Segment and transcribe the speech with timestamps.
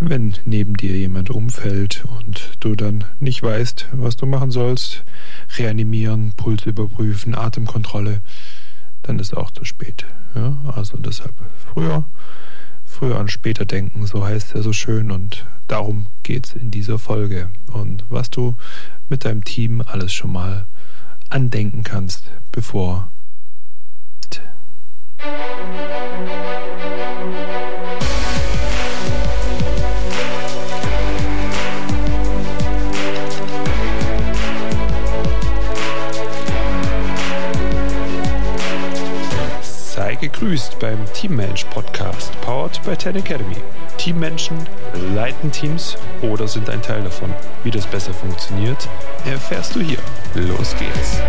[0.00, 5.04] wenn neben dir jemand umfällt und du dann nicht weißt, was du machen sollst,
[5.56, 8.22] reanimieren, Puls überprüfen, Atemkontrolle,
[9.02, 10.06] dann ist auch zu spät.
[10.34, 12.08] Ja, also deshalb früher,
[12.84, 17.50] früher an später denken, so heißt er so schön und darum geht's in dieser Folge.
[17.70, 18.56] Und was du
[19.08, 20.66] mit deinem Team alles schon mal
[21.28, 23.12] andenken kannst, bevor
[40.20, 43.56] gegrüßt beim Teammensch Podcast, powered by Ten Academy.
[43.96, 44.58] Teammenschen
[45.14, 47.32] leiten Teams oder sind ein Teil davon.
[47.64, 48.88] Wie das besser funktioniert,
[49.24, 49.98] erfährst du hier.
[50.34, 51.20] Los geht's.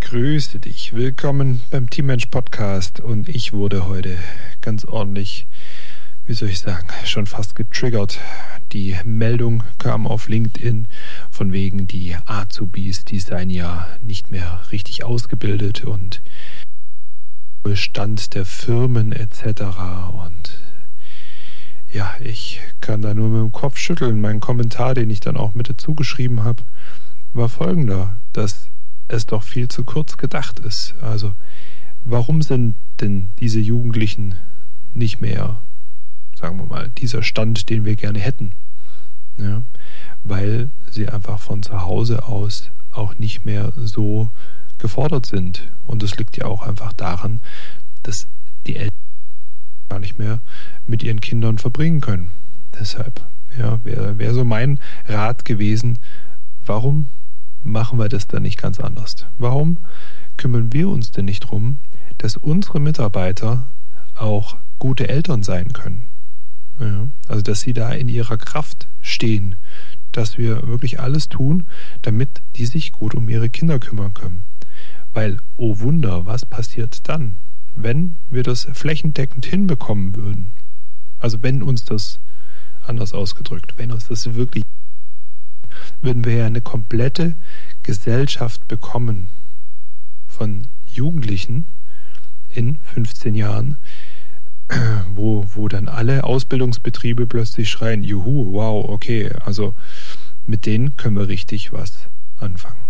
[0.00, 0.94] Grüße dich.
[0.94, 4.16] Willkommen beim Teammensch Podcast und ich wurde heute
[4.68, 5.46] ganz ordentlich,
[6.26, 8.20] wie soll ich sagen, schon fast getriggert.
[8.72, 10.88] Die Meldung kam auf LinkedIn
[11.30, 16.22] von wegen die Azubis, die seien ja nicht mehr richtig ausgebildet und
[17.62, 19.62] Bestand der Firmen etc.
[20.22, 20.60] Und
[21.90, 24.20] ja, ich kann da nur mit dem Kopf schütteln.
[24.20, 26.62] Mein Kommentar, den ich dann auch mit dazu geschrieben habe,
[27.32, 28.68] war folgender, dass
[29.08, 30.94] es doch viel zu kurz gedacht ist.
[31.00, 31.32] Also,
[32.04, 34.34] warum sind denn diese Jugendlichen
[34.98, 35.62] nicht mehr,
[36.36, 38.52] sagen wir mal, dieser Stand, den wir gerne hätten?
[39.36, 39.62] Ja,
[40.24, 44.30] weil sie einfach von zu Hause aus auch nicht mehr so
[44.78, 45.72] gefordert sind.
[45.86, 47.40] Und es liegt ja auch einfach daran,
[48.02, 48.28] dass
[48.66, 48.88] die Eltern
[49.88, 50.40] gar nicht mehr
[50.86, 52.32] mit ihren Kindern verbringen können.
[52.78, 53.24] Deshalb,
[53.56, 55.98] ja, wäre wär so mein Rat gewesen,
[56.64, 57.08] warum
[57.62, 59.26] machen wir das dann nicht ganz anders?
[59.38, 59.78] Warum
[60.36, 61.78] kümmern wir uns denn nicht darum,
[62.18, 63.70] dass unsere Mitarbeiter
[64.14, 66.08] auch gute Eltern sein können?
[66.80, 69.56] Ja, also, dass sie da in ihrer Kraft stehen,
[70.12, 71.66] dass wir wirklich alles tun,
[72.02, 74.44] damit die sich gut um ihre Kinder kümmern können.
[75.12, 77.40] Weil, oh Wunder, was passiert dann,
[77.74, 80.52] wenn wir das flächendeckend hinbekommen würden?
[81.18, 82.20] Also wenn uns das
[82.82, 84.62] anders ausgedrückt, wenn uns das wirklich
[86.00, 87.36] würden wir ja eine komplette
[87.82, 89.28] Gesellschaft bekommen
[90.26, 91.66] von Jugendlichen
[92.48, 93.76] in 15 Jahren,
[95.10, 99.74] wo, wo dann alle Ausbildungsbetriebe plötzlich schreien, juhu, wow, okay, also
[100.44, 102.08] mit denen können wir richtig was
[102.38, 102.80] anfangen.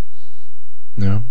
[0.97, 1.25] Ja.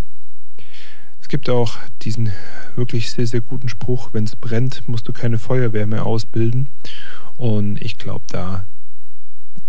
[1.19, 2.31] Es gibt auch diesen
[2.75, 6.69] wirklich sehr, sehr guten Spruch, wenn es brennt, musst du keine Feuerwehr mehr ausbilden.
[7.35, 8.66] Und ich glaube, da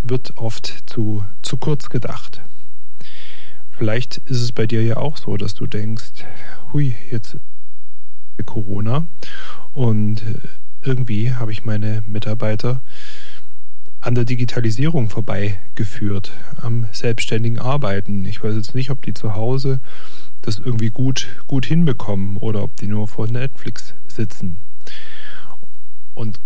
[0.01, 2.41] wird oft zu, zu kurz gedacht.
[3.69, 6.25] Vielleicht ist es bei dir ja auch so, dass du denkst,
[6.71, 7.37] hui, jetzt
[8.45, 9.07] Corona
[9.73, 10.37] und äh,
[10.81, 12.81] irgendwie habe ich meine Mitarbeiter
[14.01, 18.25] an der Digitalisierung vorbeigeführt, am selbstständigen Arbeiten.
[18.25, 19.81] Ich weiß jetzt nicht, ob die zu Hause
[20.41, 24.59] das irgendwie gut, gut hinbekommen oder ob die nur vor Netflix sitzen.
[26.13, 26.39] Und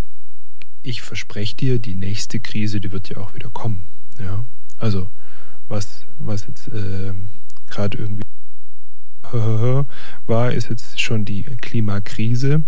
[0.82, 3.86] ich verspreche dir, die nächste Krise, die wird ja auch wieder kommen.
[4.20, 4.46] Ja,
[4.78, 5.10] also
[5.68, 7.14] was was jetzt äh,
[7.68, 8.24] gerade irgendwie
[10.28, 12.64] war, ist jetzt schon die Klimakrise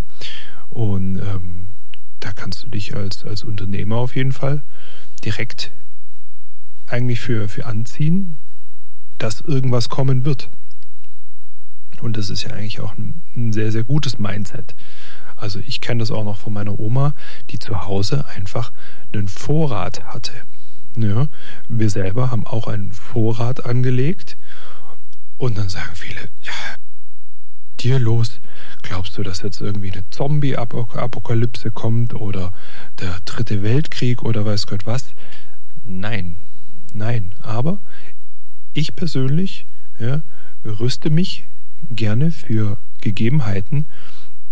[0.68, 1.55] und ähm,
[2.20, 4.62] da kannst du dich als als Unternehmer auf jeden Fall
[5.24, 5.72] direkt
[6.86, 8.36] eigentlich für für anziehen,
[9.18, 10.50] dass irgendwas kommen wird.
[12.00, 14.74] Und das ist ja eigentlich auch ein, ein sehr sehr gutes Mindset.
[15.34, 17.14] Also ich kenne das auch noch von meiner Oma,
[17.50, 18.72] die zu Hause einfach
[19.12, 20.32] einen Vorrat hatte.
[20.96, 21.28] Ja,
[21.68, 24.38] wir selber haben auch einen Vorrat angelegt
[25.36, 26.74] und dann sagen viele, ja,
[27.80, 28.40] dir los,
[28.88, 32.52] glaubst du, dass jetzt irgendwie eine Zombie-Apokalypse kommt oder
[33.00, 35.14] der dritte Weltkrieg oder weiß Gott was?
[35.84, 36.36] Nein,
[36.92, 37.80] nein, aber
[38.72, 39.66] ich persönlich
[39.98, 40.22] ja,
[40.64, 41.44] rüste mich
[41.90, 43.86] gerne für Gegebenheiten,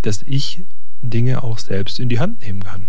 [0.02, 0.64] dass ich
[1.00, 2.86] Dinge auch selbst in die Hand nehmen kann.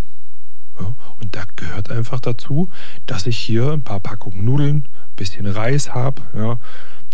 [0.80, 2.69] Ja, und da gehört einfach dazu,
[3.06, 6.59] dass ich hier ein paar Packungen Nudeln, bisschen Reis habe, ja,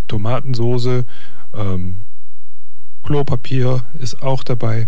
[0.08, 1.06] Tomatensoße,
[1.54, 2.02] ähm,
[3.04, 4.88] Klopapier ist auch dabei,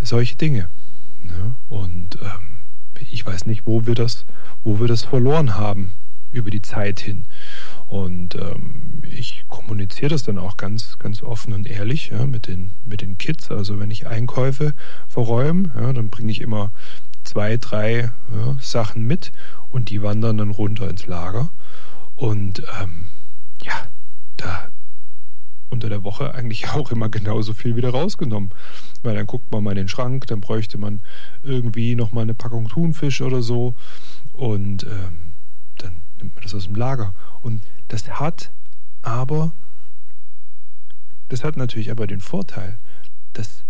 [0.00, 0.68] solche Dinge.
[1.24, 2.60] Ja, und ähm,
[3.10, 4.24] ich weiß nicht, wo wir das,
[4.62, 5.92] wo wir das verloren haben
[6.32, 7.26] über die Zeit hin.
[7.86, 12.72] Und ähm, ich kommuniziere das dann auch ganz, ganz offen und ehrlich ja, mit, den,
[12.84, 13.50] mit den Kids.
[13.50, 14.74] Also wenn ich Einkäufe
[15.08, 16.70] verräume, ja, dann bringe ich immer
[17.24, 19.32] zwei, drei ja, Sachen mit
[19.68, 21.50] und die wandern dann runter ins Lager.
[22.14, 23.08] Und ähm,
[23.62, 23.88] ja,
[24.36, 24.68] da
[25.80, 28.50] unter der Woche eigentlich auch immer genauso viel wieder rausgenommen.
[29.02, 31.02] Weil dann guckt man mal in den Schrank, dann bräuchte man
[31.42, 33.74] irgendwie nochmal eine Packung Thunfisch oder so.
[34.32, 35.32] Und ähm,
[35.78, 37.14] dann nimmt man das aus dem Lager.
[37.40, 38.52] Und das hat
[39.00, 39.54] aber,
[41.28, 42.78] das hat natürlich aber den Vorteil,
[43.32, 43.64] dass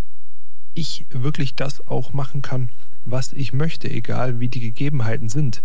[0.75, 2.71] ich wirklich das auch machen kann,
[3.05, 5.63] was ich möchte, egal wie die Gegebenheiten sind.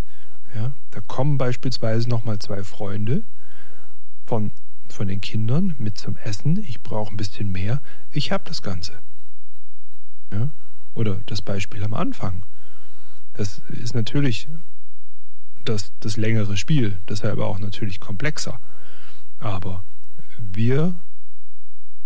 [0.54, 3.24] Ja, da kommen beispielsweise nochmal zwei Freunde
[4.28, 4.52] von,
[4.92, 6.58] von den Kindern mit zum Essen.
[6.58, 7.82] Ich brauche ein bisschen mehr.
[8.12, 9.00] Ich habe das Ganze.
[10.32, 10.52] Ja,
[10.94, 12.46] oder das Beispiel am Anfang.
[13.34, 14.48] Das ist natürlich
[15.66, 18.60] das, das längere Spiel, deshalb auch natürlich komplexer.
[19.40, 19.84] Aber
[20.38, 20.96] wir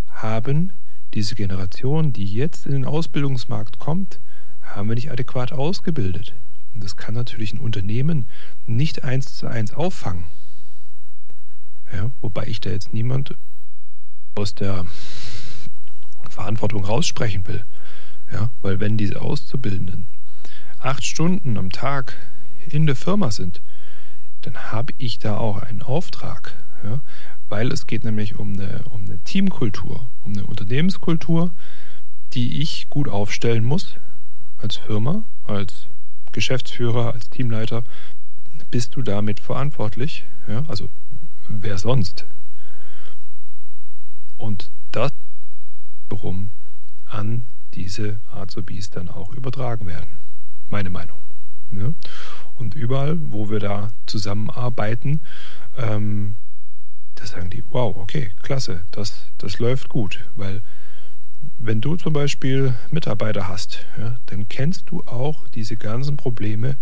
[0.08, 0.72] haben
[1.14, 4.20] diese Generation, die jetzt in den Ausbildungsmarkt kommt,
[4.60, 6.34] haben wir nicht adäquat ausgebildet.
[6.74, 8.26] Und das kann natürlich ein Unternehmen
[8.66, 10.24] nicht eins zu eins auffangen.
[11.92, 13.34] Ja, wobei ich da jetzt niemand
[14.34, 14.86] aus der
[16.28, 17.64] Verantwortung raussprechen will.
[18.32, 20.06] Ja, weil wenn diese Auszubildenden
[20.78, 22.16] acht Stunden am Tag
[22.66, 23.60] in der Firma sind,
[24.42, 26.54] dann habe ich da auch einen Auftrag.
[26.82, 27.02] Ja,
[27.48, 31.52] weil es geht nämlich um eine, um eine Teamkultur, um eine Unternehmenskultur,
[32.32, 33.96] die ich gut aufstellen muss
[34.56, 35.88] als Firma, als
[36.32, 37.84] Geschäftsführer, als Teamleiter.
[38.70, 40.24] Bist du damit verantwortlich?
[40.46, 40.88] Ja, also
[41.50, 42.26] wer sonst?
[44.36, 45.10] Und das
[46.08, 46.50] wiederum
[47.06, 47.44] an
[47.74, 50.18] diese Azubis dann auch übertragen werden.
[50.68, 51.18] Meine Meinung.
[51.72, 51.92] Ja?
[52.54, 55.20] Und überall, wo wir da zusammenarbeiten,
[55.76, 56.36] ähm,
[57.14, 60.24] da sagen die, wow, okay, klasse, das, das läuft gut.
[60.34, 60.62] Weil
[61.58, 66.76] wenn du zum Beispiel Mitarbeiter hast, ja, dann kennst du auch diese ganzen Probleme,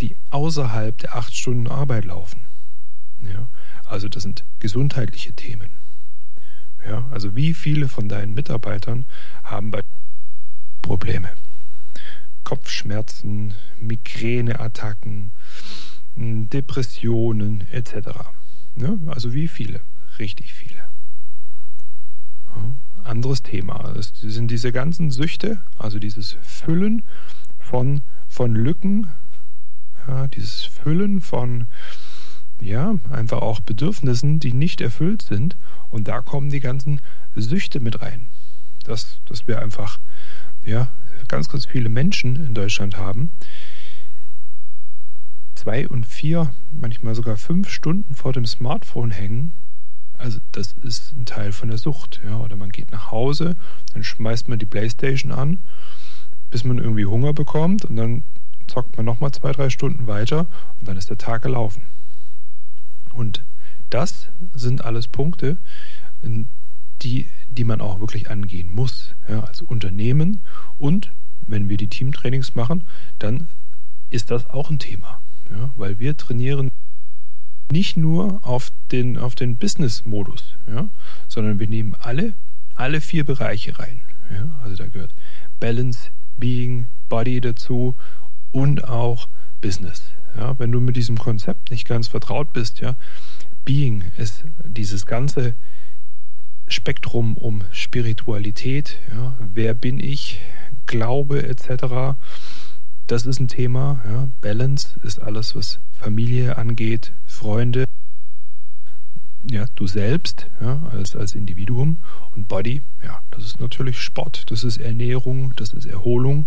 [0.00, 2.42] die außerhalb der acht Stunden Arbeit laufen.
[3.22, 3.48] Ja,
[3.90, 5.68] also das sind gesundheitliche Themen.
[6.86, 9.04] Ja, also wie viele von deinen Mitarbeitern
[9.42, 9.80] haben bei
[10.80, 11.28] Probleme?
[12.44, 15.32] Kopfschmerzen, Migräneattacken,
[16.16, 18.08] Depressionen etc.
[18.74, 18.98] Ne?
[19.06, 19.80] Also wie viele?
[20.18, 20.88] Richtig viele.
[22.54, 23.92] Ja, anderes Thema.
[23.94, 27.04] Das sind diese ganzen Süchte, also dieses Füllen
[27.58, 29.10] von, von Lücken,
[30.06, 31.66] ja, dieses Füllen von,
[32.60, 35.56] ja, einfach auch Bedürfnissen, die nicht erfüllt sind.
[35.88, 37.00] Und da kommen die ganzen
[37.34, 38.26] Süchte mit rein.
[38.84, 39.98] Dass, dass wir einfach,
[40.64, 40.90] ja,
[41.28, 43.30] ganz, ganz viele Menschen in Deutschland haben,
[45.54, 49.52] zwei und vier, manchmal sogar fünf Stunden vor dem Smartphone hängen.
[50.14, 52.20] Also das ist ein Teil von der Sucht.
[52.24, 52.38] Ja?
[52.38, 53.56] Oder man geht nach Hause,
[53.92, 55.58] dann schmeißt man die Playstation an,
[56.50, 58.24] bis man irgendwie Hunger bekommt und dann
[58.66, 60.46] zockt man nochmal zwei, drei Stunden weiter
[60.78, 61.82] und dann ist der Tag gelaufen.
[63.12, 63.44] Und
[63.90, 65.58] das sind alles Punkte,
[67.02, 70.42] die, die man auch wirklich angehen muss, ja, als Unternehmen.
[70.78, 71.12] Und
[71.46, 72.84] wenn wir die Teamtrainings machen,
[73.18, 73.48] dann
[74.10, 75.20] ist das auch ein Thema.
[75.50, 76.68] Ja, weil wir trainieren
[77.72, 80.88] nicht nur auf den, auf den Business-Modus, ja,
[81.28, 82.34] sondern wir nehmen alle,
[82.74, 84.00] alle vier Bereiche rein.
[84.32, 85.14] Ja, also da gehört
[85.58, 87.96] Balance, Being, Body dazu
[88.52, 89.28] und auch
[89.60, 90.12] Business.
[90.36, 92.96] Ja, wenn du mit diesem Konzept nicht ganz vertraut bist, ja,
[93.64, 95.54] Being ist dieses ganze
[96.66, 100.40] Spektrum um Spiritualität, ja, wer bin ich,
[100.86, 102.14] Glaube etc
[103.10, 104.00] das ist ein Thema.
[104.04, 104.28] Ja.
[104.40, 107.84] Balance ist alles, was Familie angeht, Freunde,
[109.42, 111.98] ja, du selbst ja, als, als Individuum
[112.32, 116.46] und Body, ja, das ist natürlich Sport, das ist Ernährung, das ist Erholung.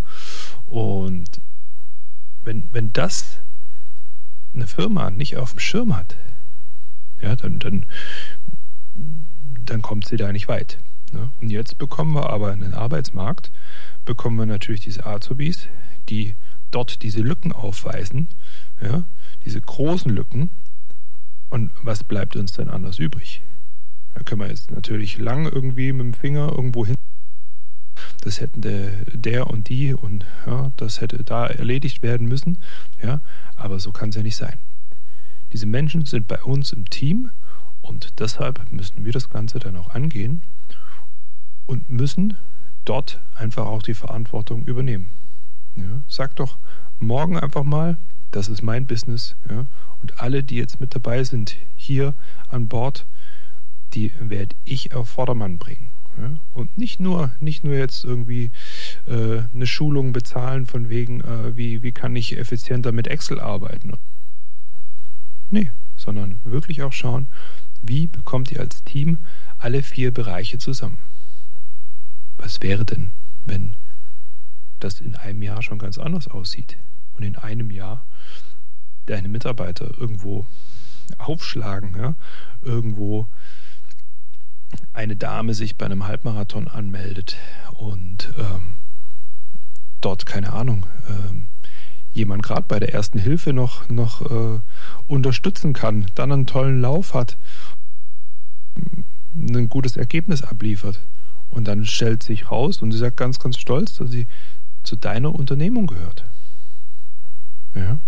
[0.65, 1.41] Und
[2.43, 3.41] wenn, wenn das
[4.53, 6.17] eine Firma nicht auf dem Schirm hat,
[7.21, 7.85] ja, dann, dann,
[9.59, 10.79] dann kommt sie da nicht weit.
[11.11, 11.31] Ne?
[11.41, 13.51] Und jetzt bekommen wir aber einen Arbeitsmarkt,
[14.05, 15.67] bekommen wir natürlich diese Azubis,
[16.09, 16.35] die
[16.71, 18.29] dort diese Lücken aufweisen,
[18.81, 19.05] ja,
[19.45, 20.49] diese großen Lücken.
[21.49, 23.43] Und was bleibt uns denn anders übrig?
[24.15, 26.95] Da können wir jetzt natürlich lang irgendwie mit dem Finger irgendwo hin.
[28.23, 32.57] Das hätten der, der und die und ja, das hätte da erledigt werden müssen.
[33.01, 33.19] Ja,
[33.57, 34.59] aber so kann es ja nicht sein.
[35.51, 37.31] Diese Menschen sind bei uns im Team
[37.81, 40.41] und deshalb müssen wir das Ganze dann auch angehen
[41.65, 42.37] und müssen
[42.85, 45.11] dort einfach auch die Verantwortung übernehmen.
[45.75, 46.57] Ja, sag doch
[46.99, 47.97] morgen einfach mal,
[48.31, 49.35] das ist mein Business.
[49.49, 49.65] Ja,
[50.01, 52.15] und alle, die jetzt mit dabei sind, hier
[52.47, 53.05] an Bord,
[53.93, 55.92] die werde ich auf Vordermann bringen.
[56.17, 56.39] Ja?
[56.51, 58.51] Und nicht nur, nicht nur jetzt irgendwie
[59.05, 63.93] äh, eine Schulung bezahlen von wegen, äh, wie, wie kann ich effizienter mit Excel arbeiten.
[65.49, 67.27] Nee, sondern wirklich auch schauen,
[67.81, 69.19] wie bekommt ihr als Team
[69.57, 70.99] alle vier Bereiche zusammen.
[72.37, 73.11] Was wäre denn,
[73.45, 73.75] wenn
[74.79, 76.77] das in einem Jahr schon ganz anders aussieht
[77.13, 78.05] und in einem Jahr
[79.05, 80.47] deine Mitarbeiter irgendwo
[81.17, 82.15] aufschlagen, ja,
[82.61, 83.27] irgendwo
[84.93, 87.35] eine Dame sich bei einem Halbmarathon anmeldet
[87.73, 88.75] und ähm,
[90.01, 91.47] dort, keine Ahnung, ähm,
[92.11, 94.59] jemand gerade bei der ersten Hilfe noch, noch äh,
[95.07, 97.37] unterstützen kann, dann einen tollen Lauf hat,
[99.35, 100.99] ein gutes Ergebnis abliefert.
[101.49, 104.27] Und dann stellt sich raus und sie sagt ganz, ganz stolz, dass sie
[104.83, 106.25] zu deiner Unternehmung gehört.
[107.75, 107.99] Ja?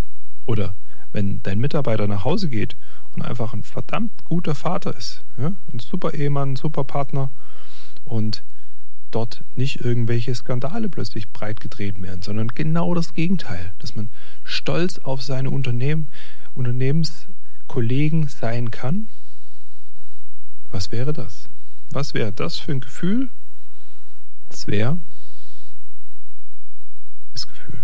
[0.46, 0.76] Oder
[1.16, 2.76] wenn dein Mitarbeiter nach Hause geht
[3.14, 5.54] und einfach ein verdammt guter Vater ist, ja?
[5.72, 7.32] ein super Ehemann, ein super Partner
[8.04, 8.44] und
[9.12, 14.10] dort nicht irgendwelche Skandale plötzlich breitgetreten werden, sondern genau das Gegenteil, dass man
[14.44, 16.10] stolz auf seine Unternehmen,
[16.54, 19.08] Unternehmenskollegen sein kann.
[20.70, 21.48] Was wäre das?
[21.92, 23.30] Was wäre das für ein Gefühl?
[24.50, 24.98] Das wäre
[27.32, 27.80] das Gefühl.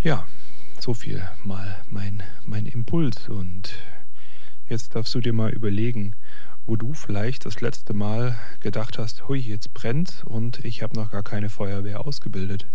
[0.00, 0.26] Ja,
[0.88, 3.28] so viel mal mein, mein Impuls.
[3.28, 3.74] Und
[4.70, 6.16] jetzt darfst du dir mal überlegen,
[6.64, 11.10] wo du vielleicht das letzte Mal gedacht hast, hui, jetzt brennt und ich habe noch
[11.10, 12.66] gar keine Feuerwehr ausgebildet.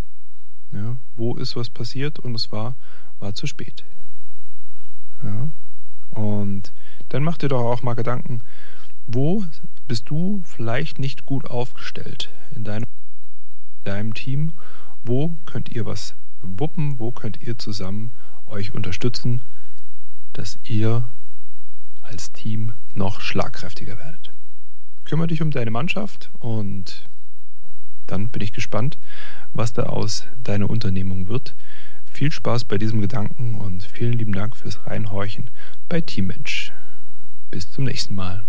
[0.72, 2.76] Ja, wo ist was passiert und es war,
[3.18, 3.84] war zu spät.
[5.24, 5.50] Ja,
[6.12, 6.72] und
[7.10, 8.44] dann mach dir doch auch mal Gedanken,
[9.08, 9.44] wo
[9.88, 12.86] bist du vielleicht nicht gut aufgestellt in deinem,
[13.86, 14.54] deinem Team?
[15.04, 17.00] Wo könnt ihr was wuppen?
[17.00, 18.14] Wo könnt ihr zusammen
[18.46, 19.42] euch unterstützen,
[20.34, 21.10] dass ihr
[22.02, 24.32] als Team noch schlagkräftiger werdet?
[25.06, 27.10] Kümmere dich um deine Mannschaft und
[28.08, 28.98] dann bin ich gespannt,
[29.54, 31.56] was da aus deiner Unternehmung wird.
[32.06, 35.50] Viel Spaß bei diesem Gedanken und vielen lieben Dank fürs Reinhorchen
[35.90, 36.72] bei Teammensch.
[37.50, 38.44] Bis zum nächsten Mal.